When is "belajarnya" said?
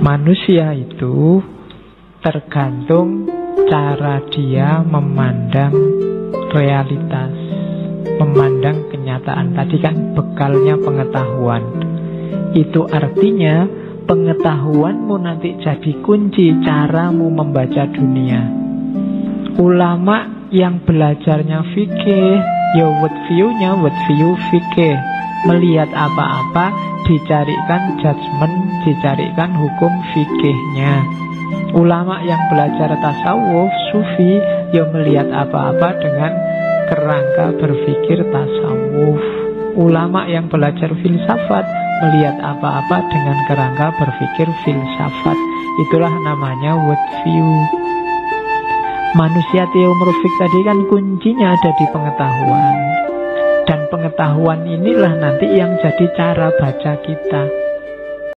20.80-21.76